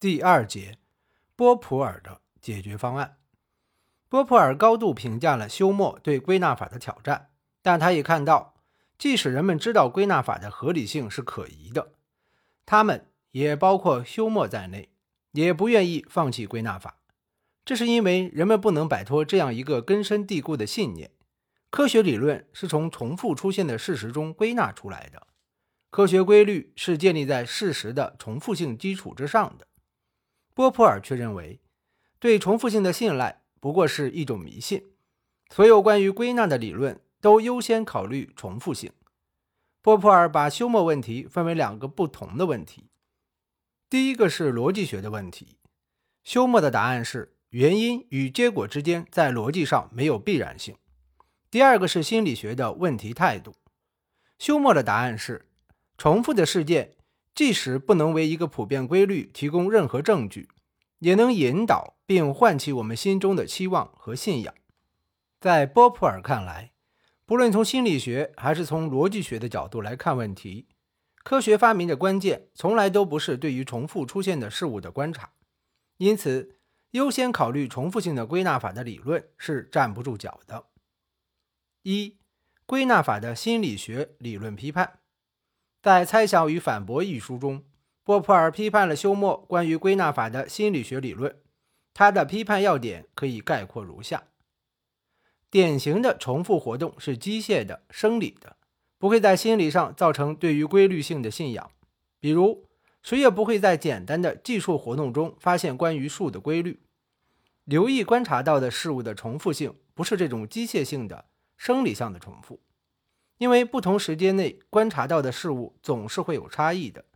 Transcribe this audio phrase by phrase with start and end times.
[0.00, 0.78] 第二节，
[1.36, 3.18] 波普尔的解决方案。
[4.08, 7.28] 波普尔高度评价了休谟对归纳法的挑战，
[7.60, 8.54] 但他也看到，
[8.96, 11.92] 即使人们知道归纳法的合理性是可疑的，
[12.64, 14.88] 他们也包括休谟在内，
[15.32, 16.96] 也不愿意放弃归纳法。
[17.66, 21.10] 这是因为人们不能摆脱这样一个根深蒂固的信念：
[21.68, 25.26] 科学理论是从重复出现的事实中归纳出来的，
[25.90, 29.66] 科学规律是建立在事实的重复性基础之上的。
[30.60, 31.58] 波普尔却认为，
[32.18, 34.92] 对重复性的信赖不过是一种迷信。
[35.48, 38.92] 所有关于归纳的理论都优先考虑重复性。
[39.80, 42.90] 波普尔把休谟问题分为两个不同的问题。
[43.88, 45.56] 第一个是逻辑学的问题，
[46.24, 50.76] 休谟的答案是原因与结果之间在逻辑上没有必然性。
[51.50, 53.54] 第二个是心理学的问题态度，
[54.38, 55.48] 休谟的答案是
[55.96, 56.98] 重复的事件。
[57.34, 60.48] 即使不能为一个普遍规律提供任何证据，
[60.98, 64.54] 也能引导并唤起我们心中的期望和信仰。
[65.40, 66.72] 在波普尔看来，
[67.24, 70.68] 不论从心理学还是从逻辑学的角度来看问题，
[71.22, 75.32] 科学发明的关键从来都不是对于重复出现的事物的观察。
[75.96, 76.58] 因此，
[76.90, 80.66] 优先考虑重复性的归纳法的理论是站不住脚的。
[81.82, 82.18] 一、
[82.66, 84.99] 归纳法的心理学理论批判。
[85.82, 87.64] 在《猜想与反驳》一书中，
[88.04, 91.40] 波普尔批判了休谟关于归纳法的心理学理论。
[91.94, 94.24] 他的批判要点可以概括如下：
[95.50, 98.56] 典型的重复活动是机械的、生理的，
[98.98, 101.70] 不会在心理上造成对于规律性的信仰。
[102.20, 102.66] 比如，
[103.02, 106.80] 谁也不会在简单的计数活动中发现关于数的规律。
[107.64, 111.24] 留意观察到的事物的重复性，不是这种机械性的、
[111.56, 112.60] 生理上的重复。
[113.40, 117.06] 因为不同时间内观察到的事物总是会有差异的，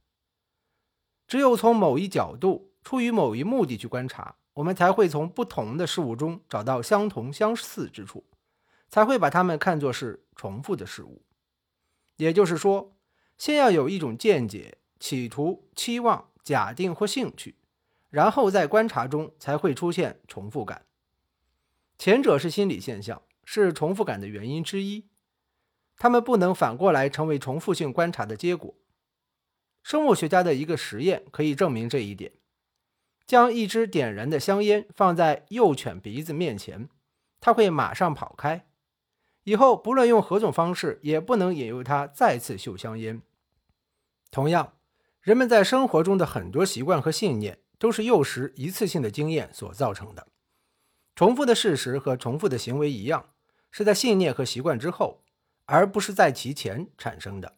[1.27, 8.25] 只有从某一角度、出于某一目的去观察，我们才会从不同的事物中找到相同相似之处，
[8.89, 11.21] 才会把它们看作是重复的事物。
[12.16, 12.97] 也就是说，
[13.37, 17.56] 先要有一种见解、企图、期望、假定或兴趣，
[18.09, 20.87] 然后在观察中才会出现重复感。
[21.98, 25.04] 前者是心理现象，是重复感的原因之一。
[25.97, 28.75] 他们不能反过来成为重复性观察的结果。
[29.82, 32.32] 生物学家的一个实验可以证明这一点：
[33.27, 36.88] 将一支点燃的香烟放在幼犬鼻子面前，
[37.41, 38.66] 它会马上跑开。
[39.44, 43.21] 以后不论用何种方式，也不能引诱它再次嗅香烟。
[44.31, 44.78] 同样，
[45.21, 50.27] 人们在生活中的很多习惯和信念都是幼时一次性的经验所造成的。
[51.15, 53.31] 重复的事实和重复的行为一样，
[53.71, 55.23] 是在信念和习惯之后。
[55.66, 57.54] 而不是在其前产生的。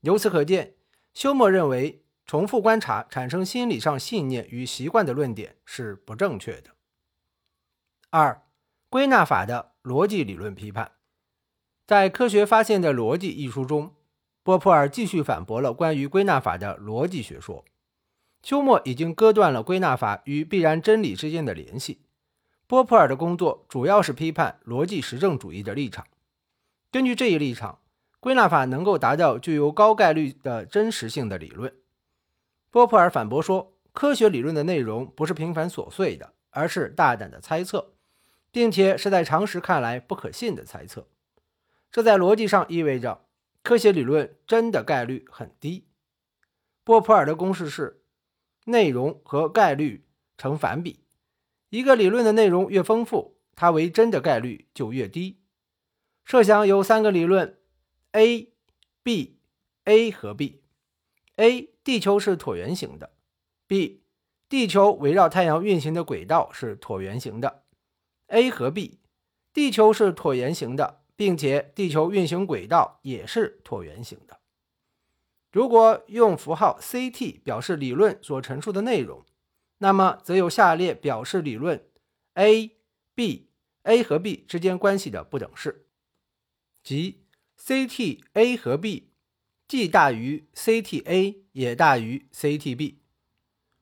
[0.00, 0.74] 由此可见，
[1.14, 6.70] 休谟认为重复观察产生心理上信念与习惯的论点是不正确的。
[8.10, 8.42] 二、
[8.88, 10.92] 归纳法的逻辑理论批判，
[11.86, 13.94] 在《科学发现的逻辑》一书中，
[14.42, 17.64] 波普尔继续反驳了关于归纳法的逻辑学说。
[18.42, 22.02] 休谟已经割断了归纳法与必然真理之间的联系。
[22.66, 26.06] 波普尔的工作主要是批判逻辑实证主义的立场。
[26.90, 27.80] 根据这一立场，
[28.18, 31.74] 归纳法能够达到具有高概率的真实性的理论。
[32.70, 37.92] 波普尔反驳说，科学理论的内容不是平凡琐碎的，而是大胆的猜测，
[38.50, 41.06] 并且是在常识看来不可信的猜测。
[41.92, 43.26] 这在逻辑上意味着
[43.62, 45.86] 科学理论真的概率很低。
[46.84, 48.00] 波普尔的公式是
[48.64, 50.06] 内容和概率
[50.38, 51.00] 成反比，
[51.68, 55.37] 一个理论的内容越丰富，它为真的概率就越低。
[56.28, 57.58] 设想有三个理论
[58.12, 58.52] ：A、
[59.02, 59.38] B、
[59.84, 60.60] A 和 B。
[61.36, 61.70] A.
[61.82, 63.14] 地球是椭圆形的。
[63.66, 64.02] B.
[64.46, 67.62] 地球围绕太阳运行的轨道是椭圆形的。
[68.26, 69.00] A 和 B，
[69.54, 74.38] 地球是椭圆形的，并且地球运行轨道也是椭圆形的。
[75.50, 79.24] 如果用符号 CT 表示理论所陈述的内容，
[79.78, 81.88] 那么则有下列表示理论
[82.34, 82.76] A、
[83.14, 83.48] B、
[83.84, 85.86] A 和 B 之间关系的不等式。
[86.88, 87.20] 即
[87.60, 89.10] CT A 和 B
[89.68, 93.00] 既大于 CT A 也大于 CT B。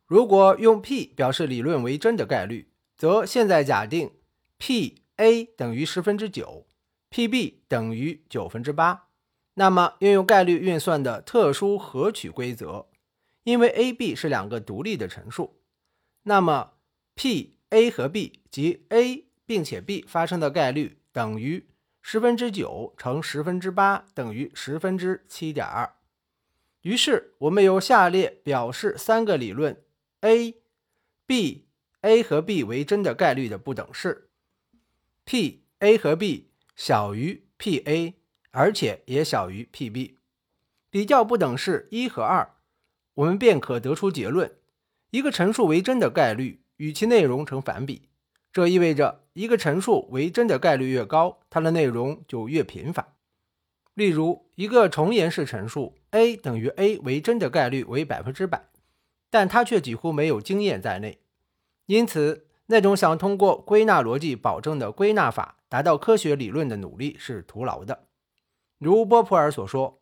[0.06, 4.10] 如果用 P 表示理论为真的概率，则现在假定
[4.58, 6.66] P A 等于十分之九
[7.08, 9.06] ，P B 等于九分之八。
[9.54, 12.88] 那么运用概率运算的特殊合取规则，
[13.44, 15.60] 因为 A B 是两个独立的陈数，
[16.24, 16.72] 那么
[17.14, 21.68] P A 和 B 及 A 并且 B 发生的概率等于。
[22.08, 25.92] 十分之九乘十分之八等于十分之七点二。
[26.82, 29.82] 于是我们有下列表示三个理论
[30.20, 30.54] A、
[31.26, 31.66] b
[32.02, 34.28] a 和 b 为真的概率的不等式
[35.24, 38.14] ，p a 和 b 小于 p a，
[38.52, 40.16] 而且也小于 p b，
[40.88, 42.54] 比较不等式一和二，
[43.14, 44.54] 我们便可得出结论：
[45.10, 48.08] 一个陈述为真的概率与其内容成反比。
[48.52, 53.06] 这意味着一个陈述为真的概率越高，它的内容就越频繁。
[53.92, 58.70] 例如，一个重言式陈述 a 等于 a 为真的概率为百分之百，
[59.28, 61.20] 但它却几乎没有经验在内。
[61.84, 68.06] 因此，那种想通过归纳逻辑保证的归纳法达到科学理论的努力是徒劳的。
[68.78, 70.00] 如波普尔所说：“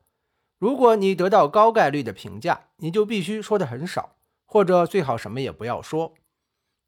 [0.61, 4.15] 如果你得到高概率的评价，你就必须说的很少，
[4.47, 6.15] 或者最好什么也不要说。”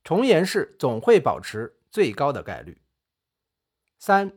[0.04, 2.76] 重言式总会保持最高的概率。
[3.98, 4.31] 三、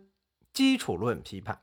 [0.53, 1.61] 基础论批判。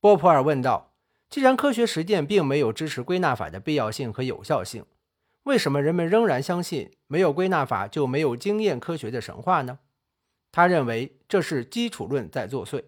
[0.00, 0.94] 波普尔问道
[1.28, 4.86] ：“既然科学实践并没有支持归纳法的必要性和有效性，
[5.42, 9.80] 为什么人们仍然相信没有归纳法就没有经验科学的神话呢？”
[10.50, 12.82] 他认为这是基础论在作祟。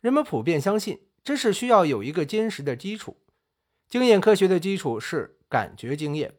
[0.00, 3.16] 人们普遍相信知识需要有一个坚实的基础，
[3.88, 6.34] 经验科学的基础是感觉经验。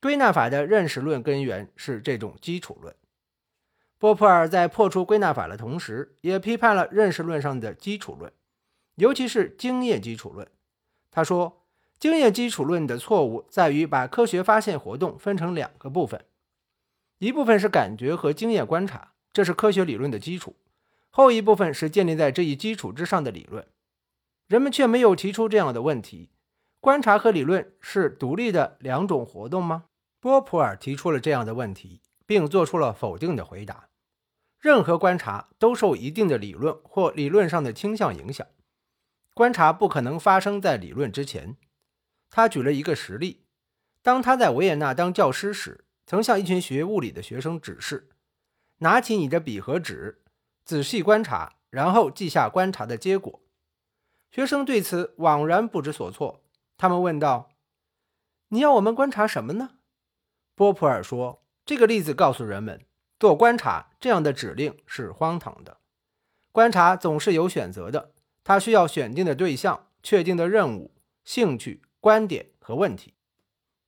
[0.00, 2.92] 归纳法的认识论根源是这种基础论。
[3.98, 8.32] 波普尔在破除归纳法的同时，也批判了认识论上的基础论，
[8.96, 10.46] 尤其是经验基础论。
[11.10, 11.64] 他说，
[11.98, 16.24] 经验基础论的错误在于把科学发现活动分成两个部分，
[17.18, 20.54] 一部分是感觉和经验观察，这是科学理论的基础；
[21.08, 23.66] 后一部分是建立在这一基础之上的理论。
[24.48, 26.30] 人们却没有提出这样的问题：
[26.80, 29.84] 观察和理论是独立的两种活动吗？
[30.20, 33.88] 波普尔提出了这样的问题，并做出了否定的回答：
[34.58, 38.46] 任何观察都受一定的理论或理论上的倾向影响。
[39.34, 41.56] 观察不可能发生在理论之前。
[42.30, 43.44] 他举了一个实例：
[44.02, 48.10] 当他在维也纳当教师时，曾向一群学物理的学生指示
[48.78, 50.22] ：“拿起你的笔和纸，
[50.64, 53.40] 仔细观察，然后记下观察的结果。”
[54.30, 56.42] 学生对此惘然不知所措。
[56.76, 57.50] 他们问道
[58.48, 59.78] ：“你要我们观察什么呢？”
[60.56, 62.80] 波普尔说：“这个例子告诉人们，
[63.18, 65.78] 做观察这样的指令是荒唐的。
[66.52, 68.12] 观察总是有选择的，
[68.44, 70.92] 它需要选定的对象、确定的任务、
[71.24, 73.14] 兴趣、观点和问题。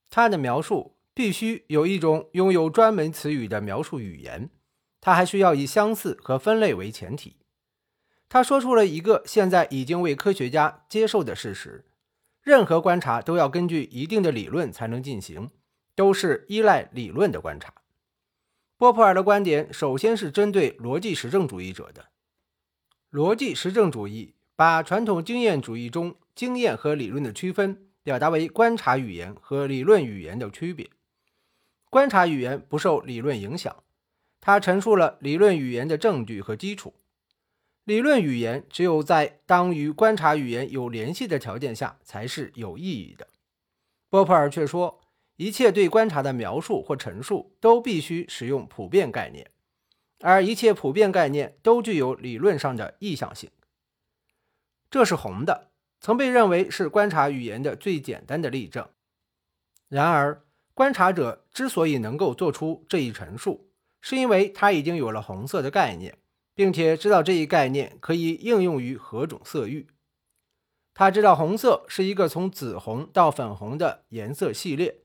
[0.09, 4.49] 它的描述必须有一种拥有专门词语的描述语言，
[5.01, 7.37] 它还需要以相似和分类为前提。
[8.29, 11.85] 他说出了一个现在已经为科学家接受的事实：
[12.43, 15.51] 任何观察都要根据一定的理论才能进行。”
[15.97, 17.75] 都是依赖理论的观察。
[18.77, 22.11] 波普尔的观点首先是针对逻辑实证主义者的。
[23.11, 30.91] 逻辑实证主义把传统经验主义中经验和理论的区分表达为观察语言和理论语言的区别。
[31.89, 33.83] 观察语言不受理论影响，
[34.39, 36.93] 它陈述了理论语言的证据和基础。
[37.85, 43.27] 理论语言只有在当与观察语言有联系的条件下才是有意义的。
[44.11, 45.01] 波普尔却说。
[45.37, 49.51] 一切对观察的描述或陈述都必须使用普遍概念，
[50.21, 53.51] 而一切普遍概念都具有理论上的意向性。
[54.91, 58.89] 这是红的，曾被认为是观察语言的最简单的例证。
[59.89, 60.43] 然而，
[60.73, 63.69] 观察者之所以能够做出这一陈述，
[64.01, 66.17] 是因为他已经有了红色的概念，
[66.55, 69.87] 并且知道这一概念可以应用于何种色域。
[70.95, 75.03] 他知道红色是一个从紫红到粉红的颜色系列。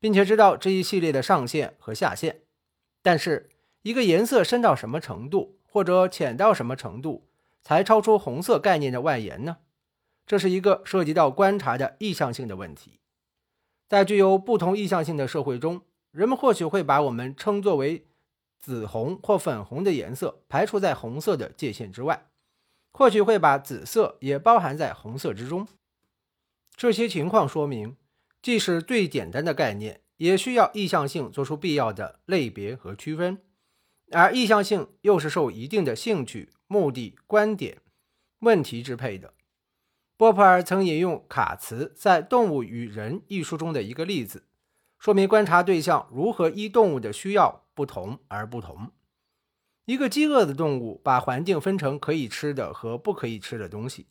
[0.00, 2.40] 并且知道这一系列的上限和下限，
[3.02, 3.50] 但是
[3.82, 7.28] 一个颜色深到什么程度，或者浅到什么程度，
[7.62, 9.58] 才超出红色概念的外延呢？
[10.26, 12.98] 这是一个涉及到观察的意向性的问题。
[13.88, 18.06] 在具有不同意向性的社会中，人们或许会把我们称作为
[18.58, 22.28] 紫红或粉红的颜色排除在红色的界限之外，
[22.92, 25.66] 或许会把紫色也包含在红色之中。
[26.74, 27.96] 这些情况说明。
[28.42, 33.42] 即使最简单的概念，也需要意向性做出必要的类别和区分，
[34.10, 37.82] 而意向性又是受一定的兴趣、目的、观点、
[38.40, 39.34] 问题支配的。
[40.16, 44.44] 波普尔曾引用卡茨在《动物与人》一书中的一个例子，
[44.98, 48.90] 说明观察对象如何依动物的需要不同而不同。
[49.86, 54.06] 一个饥饿的动物把环境分成可以吃的和不可以吃的东西。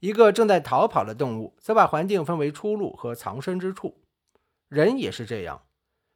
[0.00, 3.96] 一个正在逃跑的动物，则把环境分为出路和藏身之处。
[4.68, 5.62] 人也是这样，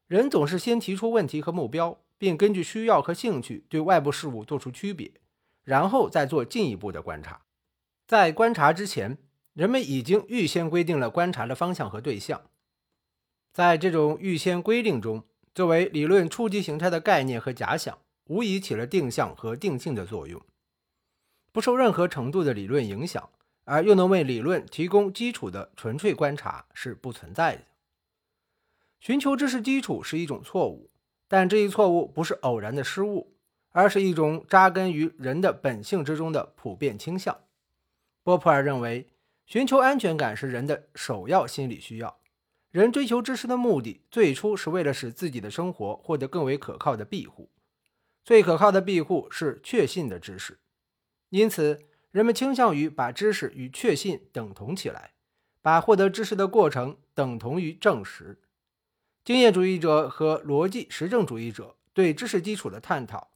[0.06, 5.10] 人总是先提出问题和目标，并根据需要和兴趣对外部事物做出区别，
[5.64, 7.42] 然后再做进一步的观察。
[8.06, 9.18] 在观察之前，
[9.54, 12.42] 人们已经预先规定了观察的方向和对象。
[13.52, 15.24] 在这种预先规定中，
[15.54, 20.40] 作为理论初级形态的概念和假想，无疑起了定向和定性的作用。
[21.50, 23.28] 不受任何程度的理论影响，
[23.64, 27.62] 而又能为理论提供基础的纯粹观察是不存在的。
[29.00, 30.90] 寻求知识基础是一种错误，
[31.28, 33.34] 但这一错误不是偶然的失误，
[33.70, 37.36] 而是一种扎根于人的本性之中的普遍倾向。
[38.22, 39.08] 波普尔认为，
[39.46, 42.18] 寻求安全感是人的首要心理需要。
[42.70, 47.50] 人追求知识的目的，最初是为了使自己的生活获得更为可靠的庇护。
[48.24, 50.58] 最可靠的庇护是确信的知识。
[51.30, 51.80] 因此，
[52.12, 55.14] 人们倾向于把知识与确信等同起来，
[55.62, 58.38] 把获得知识的过程等同于证实。
[59.24, 63.30] 经验主义者和逻辑实证主义者对知识基础的探讨，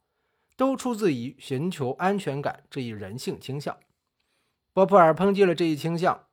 [0.56, 3.78] 都出自于寻求安全感这一人性倾向。
[4.74, 6.26] 波普尔抨击了这一倾向。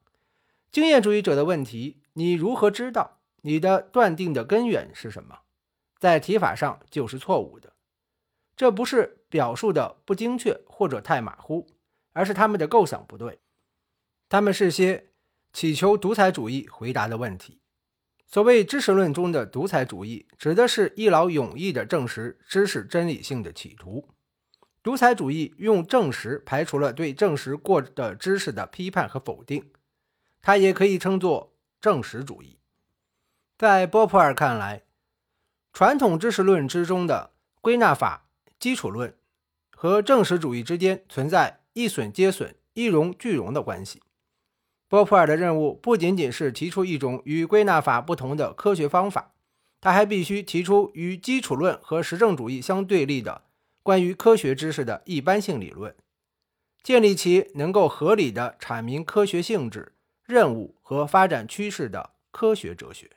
[0.70, 5.40] 经验主义者的问题：你如何知道你的断定的根源是什么？
[5.98, 7.72] 在提法上就是错误的。
[8.58, 11.68] 这不是表述的不精确或者太马虎，
[12.14, 13.40] 而是他们的构想不对。
[14.30, 15.10] 他们是些
[15.52, 17.60] 祈求独裁主义回答的问题。
[18.26, 24.08] 所谓知识论中的独裁主义，指的是一劳永逸地证实知识真理性的企图。
[24.82, 29.72] 独裁主义用证实排除了对证实过的知识的批判和否定，
[30.42, 32.58] 它也可以称作证实主义。
[33.58, 34.84] 在波普尔看来，
[35.72, 38.22] 传统知识论之中的归纳法。
[38.60, 39.14] 基础论
[39.76, 44.02] 和证实主义之间存在一损皆损、一荣俱荣的关系。
[44.88, 49.34] 波普尔的任务不仅仅是提出一种与归纳法不同的科学方法，
[49.82, 53.44] 他还必须提出与基础论和实证主义相对立的
[53.82, 55.96] 关于科学知识的一般性理论，
[56.84, 59.94] 建立起能够合理的阐明科学性质、
[60.26, 63.10] 任务和发展趋势的科学哲学。